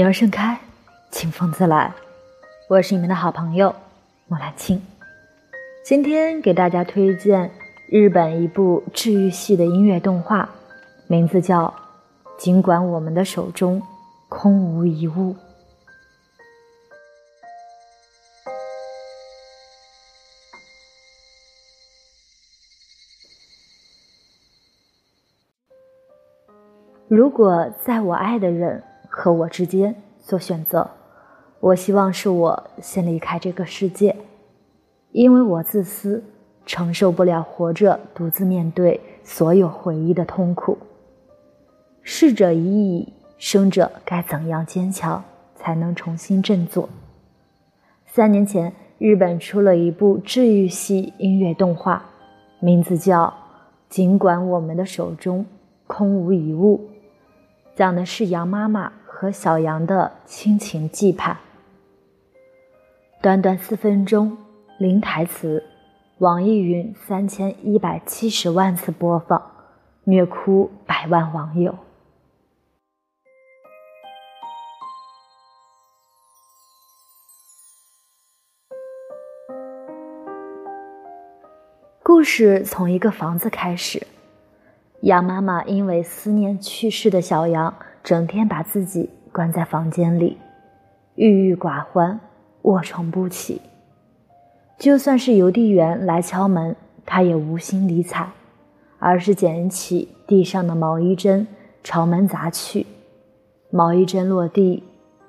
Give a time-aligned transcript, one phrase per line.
[0.00, 0.58] 女儿盛开，
[1.10, 1.92] 清风自来。
[2.68, 3.74] 我是你们的好朋友
[4.28, 4.82] 莫兰青。
[5.84, 7.50] 今天给大家推荐
[7.86, 10.48] 日本一部治愈系的音乐动画，
[11.06, 11.66] 名字叫
[12.38, 13.82] 《尽管我们的手中
[14.30, 15.34] 空无一物》。
[27.06, 28.82] 如果在我爱的人。
[29.10, 30.88] 和我之间做选择，
[31.58, 34.16] 我希望是我先离开这个世界，
[35.10, 36.22] 因为我自私，
[36.64, 40.78] 承受不了活着独自面对所有回忆的痛苦。
[42.02, 45.22] 逝者已矣，生者该怎样坚强
[45.56, 46.88] 才能重新振作？
[48.06, 52.04] 三年前，日本出了一部治愈系音乐动画，
[52.60, 53.24] 名字叫
[53.88, 55.44] 《尽管我们的手中
[55.86, 56.88] 空无一物》，
[57.76, 58.92] 讲的是杨妈妈。
[59.20, 61.36] 和小羊的亲情羁绊。
[63.20, 64.38] 短短四分钟，
[64.78, 65.62] 零台词，
[66.20, 69.52] 网易云三千一百七十万次播放，
[70.04, 71.76] 虐哭百万网友。
[82.02, 84.06] 故事从一个房子开始，
[85.02, 87.74] 羊妈妈因为思念去世的小羊。
[88.02, 90.38] 整天把自己关在房间里，
[91.14, 92.18] 郁郁寡欢，
[92.62, 93.60] 卧床不起。
[94.78, 98.30] 就算是邮递员来敲门，他也无心理睬，
[98.98, 101.46] 而是捡起地上的毛衣针
[101.84, 102.86] 朝门砸去。
[103.70, 104.82] 毛衣针落地，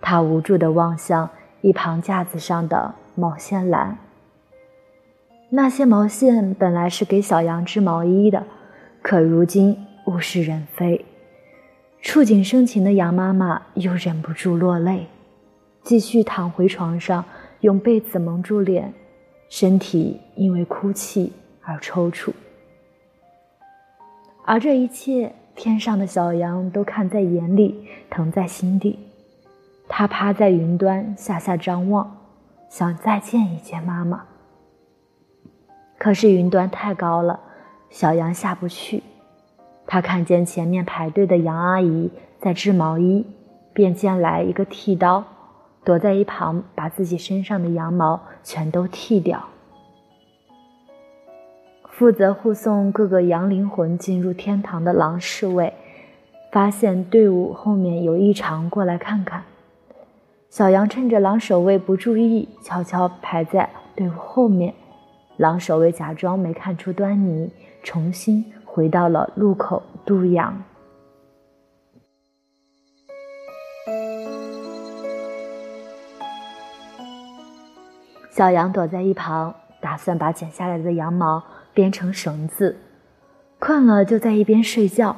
[0.00, 1.28] 他无助地望向
[1.60, 3.98] 一旁架子上的毛线篮。
[5.50, 8.44] 那些毛线本来是给小羊织毛衣的，
[9.02, 9.76] 可如今
[10.06, 11.04] 物是人非。
[12.04, 15.06] 触景生情的杨妈妈又忍不住落泪，
[15.82, 17.24] 继续躺回床上，
[17.60, 18.92] 用被子蒙住脸，
[19.48, 21.32] 身体因为哭泣
[21.62, 22.30] 而抽搐。
[24.44, 28.98] 而这一切，天上的小羊都看在眼里，疼在心底。
[29.88, 32.14] 他趴在云端下下张望，
[32.68, 34.22] 想再见一见妈妈。
[35.96, 37.40] 可是云端太高了，
[37.88, 39.02] 小羊下不去。
[39.86, 43.26] 他看见前面排队的杨阿姨在织毛衣，
[43.72, 45.24] 便捡来一个剃刀，
[45.84, 49.44] 躲在一旁，把自己身上的羊毛全都剃掉。
[51.90, 55.72] 负责护送各个羊灵魂进入天堂的狼侍卫，
[56.50, 59.44] 发现队伍后面有异常，过来看看。
[60.50, 64.74] 小羊趁着狼守卫不注意，悄悄排在队伍后面。
[65.36, 67.50] 狼守卫假装没看出端倪，
[67.82, 68.44] 重新。
[68.74, 70.60] 回到了路口渡羊，
[78.32, 81.40] 小羊躲在一旁，打算把剪下来的羊毛
[81.72, 82.76] 编成绳子。
[83.60, 85.16] 困了就在一边睡觉。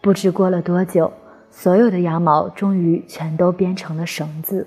[0.00, 1.12] 不知过了多久，
[1.50, 4.64] 所有的羊毛终于全都编成了绳子。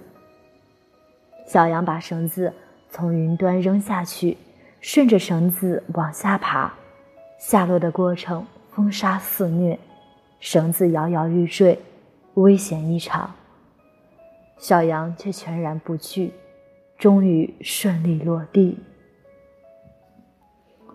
[1.47, 2.51] 小羊把绳子
[2.89, 4.37] 从云端扔下去，
[4.81, 6.73] 顺着绳子往下爬。
[7.37, 9.79] 下落的过程，风沙肆虐，
[10.39, 11.79] 绳子摇摇欲坠，
[12.33, 13.29] 危险异常。
[14.57, 16.33] 小羊却全然不惧，
[16.97, 18.79] 终于顺利落地。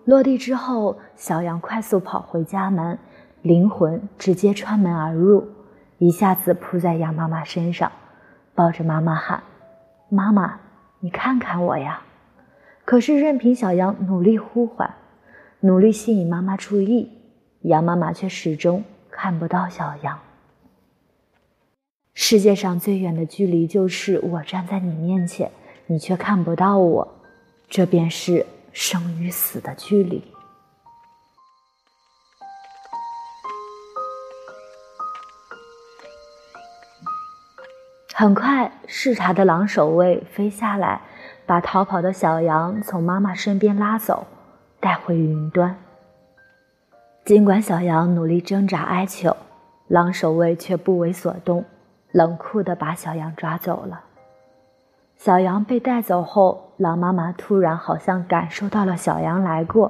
[0.03, 2.99] 落地之后，小羊快速跑回家门，
[3.41, 5.47] 灵魂直接穿门而入，
[5.97, 7.89] 一下子扑在羊妈妈身上，
[8.53, 9.41] 抱着妈妈喊
[10.09, 10.59] ：“妈妈，
[10.99, 12.01] 你看看我呀！”
[12.83, 14.93] 可是任凭小羊努力呼唤。
[15.65, 17.09] 努力吸引妈妈注意，
[17.61, 20.19] 羊妈妈却始终看不到小羊。
[22.13, 25.49] 世界上最远的距离，就是我站在你面前，
[25.87, 27.07] 你却看不到我，
[27.69, 30.21] 这便是生与死的距离。
[38.13, 41.03] 很快，视察的狼守卫飞下来，
[41.45, 44.27] 把逃跑的小羊从妈妈身边拉走。
[44.83, 45.77] 带回云端。
[47.23, 49.33] 尽管小羊努力挣扎哀求，
[49.87, 51.63] 狼守卫却不为所动，
[52.11, 54.03] 冷酷地把小羊抓走了。
[55.15, 59.89] 小羊被带走后，狼妈妈突然好像感受到了小羊来过，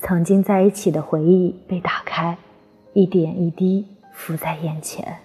[0.00, 2.36] 曾经在一起的回忆被打开，
[2.92, 5.16] 一点一滴浮在眼前。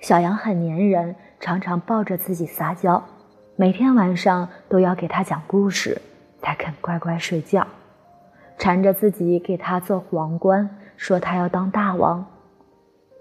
[0.00, 3.02] 小羊很粘人，常常抱着自己撒娇，
[3.56, 6.00] 每天晚上都要给他讲故事，
[6.42, 7.66] 才肯乖乖睡觉。
[8.58, 12.26] 缠着自己给他做皇冠，说他要当大王。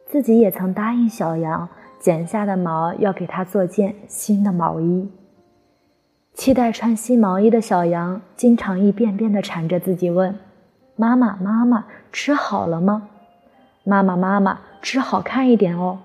[0.07, 1.69] 自己也曾答应小羊，
[1.99, 5.11] 剪下的毛要给他做件新的毛衣。
[6.33, 10.37] 期待穿新毛衣的小羊，经常一遍遍地缠着自己问
[10.95, 13.09] ：“妈妈，妈妈，织好了吗？
[13.83, 15.99] 妈妈，妈妈，织好看一点哦。”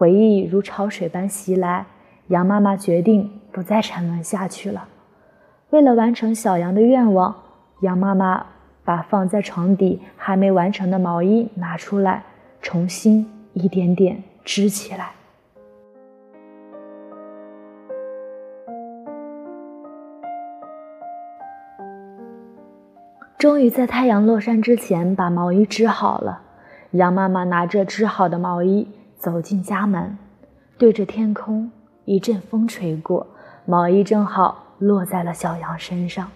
[0.00, 1.84] 回忆如潮水般袭来，
[2.28, 4.88] 羊妈妈决定不再沉沦下去了。
[5.68, 7.34] 为了完成小羊的愿望，
[7.82, 8.46] 羊妈妈
[8.82, 12.22] 把放在床底还没完成的毛衣拿出来，
[12.62, 15.10] 重新一点点织起来。
[23.36, 26.40] 终于在太阳落山之前把毛衣织好了。
[26.92, 28.88] 羊妈妈拿着织好的毛衣
[29.20, 30.16] 走进家门，
[30.78, 31.70] 对着天空，
[32.06, 33.26] 一阵风吹过，
[33.66, 36.26] 毛衣正好落在了小羊身上。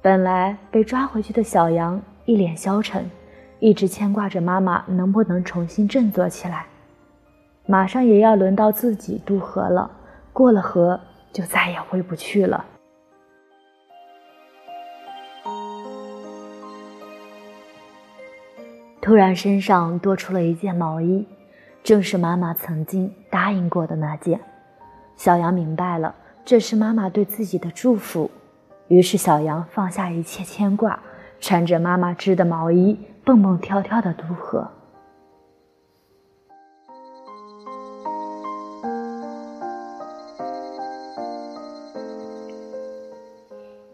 [0.00, 3.04] 本来被抓回去的小羊一脸消沉，
[3.60, 6.64] 一直牵挂着妈妈能不能重新振作起来。
[7.66, 9.90] 马上也要轮到自己渡河了，
[10.32, 10.98] 过了河
[11.34, 12.64] 就再也回不去了。
[19.02, 21.26] 突然，身上多出了一件毛衣，
[21.82, 24.40] 正是妈妈曾经答应过的那件。
[25.16, 26.14] 小羊明白了，
[26.44, 28.30] 这是妈妈对自己的祝福。
[28.88, 30.98] 于是，小羊放下一切牵挂，
[31.40, 34.68] 穿着妈妈织的毛衣，蹦蹦跳跳的渡河。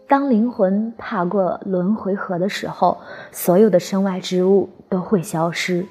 [0.07, 2.97] 当灵魂踏过轮回河的时候，
[3.31, 5.85] 所有的身外之物都会消失。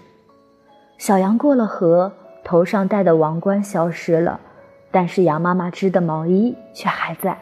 [0.98, 2.12] 小羊过了河，
[2.42, 4.40] 头上戴的王冠消失了，
[4.90, 7.38] 但是羊妈妈织的毛衣却还在，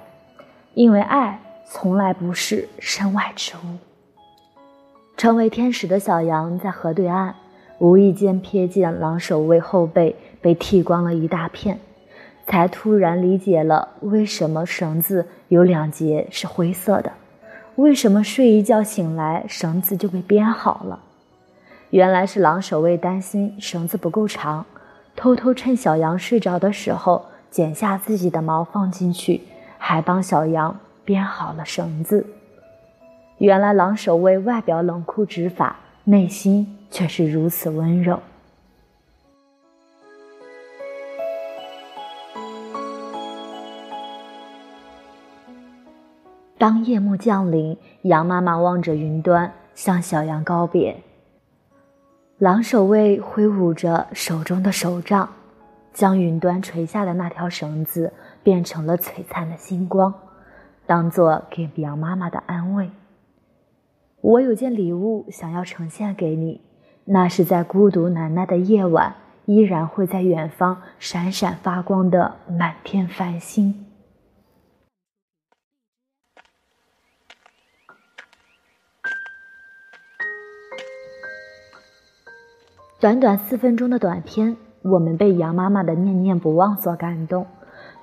[0.75, 3.79] 因为爱从来不是身外之物。
[5.17, 7.35] 成为天使的小羊在河对岸，
[7.79, 11.79] 无意间瞥见狼守卫后背被剃光了一大片。
[12.45, 17.13] 才突然理解了为什么绳子有两节是灰色的，
[17.77, 20.99] 为什么睡一觉醒来绳子就被编好了。
[21.93, 24.65] 原来是狼守卫担心绳子不够长，
[25.15, 29.43] 偷偷趁小羊睡着的时候剪下自己的毛放进去，
[29.77, 30.75] 还帮小羊
[31.05, 32.27] 编好了绳子。
[33.37, 38.19] 原来狼守卫外表冷酷执法，内心却是如此温柔。
[46.57, 50.97] 当夜幕降临，羊妈妈望着云端，向小羊告别。
[52.43, 55.29] 狼守卫挥舞着手中的手杖，
[55.93, 58.13] 将云端垂下的那条绳子
[58.43, 60.13] 变成了璀璨的星光，
[60.85, 62.91] 当做给比昂妈妈的安慰。
[64.21, 66.61] 我有件礼物想要呈现给你，
[67.05, 69.15] 那是在孤独难耐的夜晚，
[69.45, 73.87] 依然会在远方闪闪发光的满天繁星。
[83.03, 87.45] 短短四分钟的短片，我们被羊妈妈的念念不忘所感动，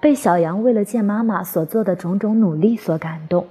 [0.01, 3.47] 被小羊为了见妈妈所做的种种努力所感动，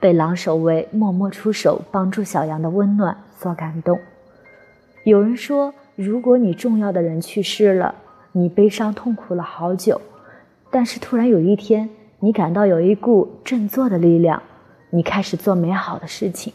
[0.00, 4.00] 被狼守卫默默出手帮助小羊的温暖所感动。
[5.04, 7.94] 有人说，如果你重要的人去世了，
[8.32, 10.00] 你悲伤痛苦了好久，
[10.70, 11.86] 但是突然有一天，
[12.18, 14.42] 你感到有一股振作的力量，
[14.88, 16.50] 你开始做美好的事情，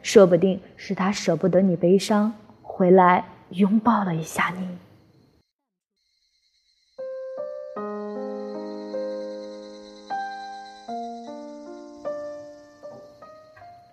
[0.00, 3.22] 说不定是他舍不得你悲伤回来。
[3.50, 4.68] 拥抱了一下你。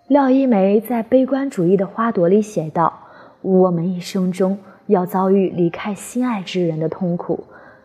[0.06, 2.98] 廖一梅在《悲观主义的花朵》里写道
[3.42, 7.44] ：“我们一生中要遭遇离开心爱之人的痛苦，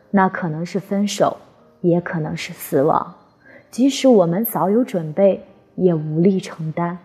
[0.09, 1.35] 那可能是分手，
[1.81, 3.13] 也可能是死亡。
[3.69, 5.43] 即使我们早有准备，
[5.75, 6.97] 也无力承担。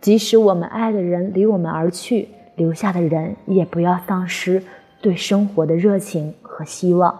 [0.00, 2.28] 即使我们爱的人离我们而去。”
[2.60, 4.62] 留下的人也不要丧失
[5.00, 7.18] 对生活的热情和希望，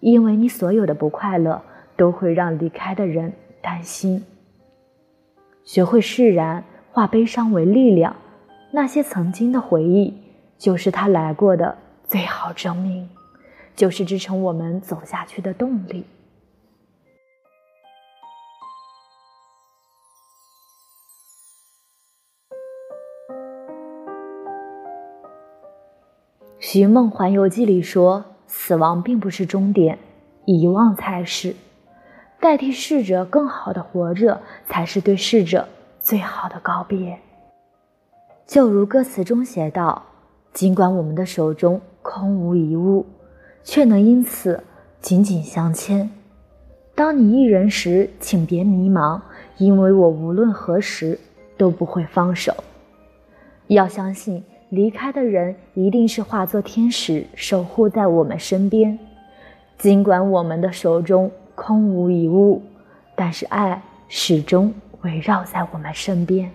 [0.00, 1.62] 因为你所有的不快乐
[1.96, 4.24] 都会让离开的人担心。
[5.62, 8.16] 学会释然，化悲伤为力量，
[8.72, 10.12] 那些曾经的回忆，
[10.58, 13.08] 就是他来过的最好证明，
[13.76, 16.00] 就是支撑我们走下去的动力。
[26.74, 29.96] 《寻梦环游记》里说：“死亡并不是终点，
[30.44, 31.54] 遗忘才是。
[32.40, 35.68] 代替逝者更好的活着，才是对逝者
[36.00, 37.16] 最好的告别。
[38.44, 40.02] 就如歌词中写道
[40.52, 43.06] ：“尽管我们的手中空无一物，
[43.62, 44.60] 却能因此
[45.00, 46.10] 紧紧相牵。
[46.96, 49.20] 当你一人时，请别迷茫，
[49.58, 51.20] 因为我无论何时
[51.56, 52.52] 都不会放手。
[53.68, 54.42] 要相信，
[54.74, 58.98] 离开的人一定是化作天使，守护在我们身边。
[59.78, 62.60] 尽管我们的手中空无一物，
[63.14, 66.50] 但是爱始终围绕在我们身边。”